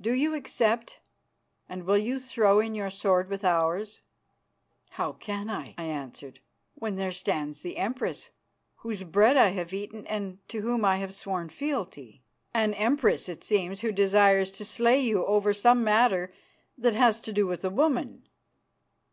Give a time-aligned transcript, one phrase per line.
[0.00, 0.98] Do you accept,
[1.68, 4.00] and will you throw in your sword with ours?"
[4.88, 6.40] "How can I," I answered,
[6.74, 8.30] "when there stands the Empress,
[8.78, 13.44] whose bread I have eaten and to whom I have sworn fealty?" "An Empress, it
[13.44, 16.34] seems, who desires to slay you over some matter
[16.76, 18.28] that has to do with a woman.